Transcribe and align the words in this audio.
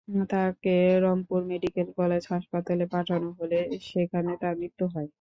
তাঁকে 0.29 0.71
Rangpur 1.03 1.41
medical 1.51 1.87
college 1.97 2.23
হাসপাতালে 2.31 2.85
পাঠানো 2.93 3.27
হলে 3.39 3.57
সেখানে 3.89 4.31
তাঁর 4.41 4.55
মৃত্যু 4.61 4.85
হয়। 4.93 5.09